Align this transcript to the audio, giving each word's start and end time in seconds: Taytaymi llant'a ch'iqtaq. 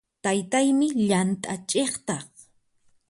Taytaymi 0.23 0.87
llant'a 1.05 1.55
ch'iqtaq. 1.69 2.29